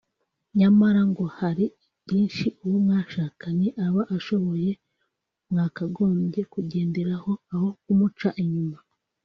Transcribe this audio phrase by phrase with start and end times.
[0.57, 1.65] nyamara ngo hari
[2.05, 4.71] byinshi uwo mwashakanye aba ashoboye
[5.51, 8.77] mwakagombye kugenderaho aho kumuca inyuma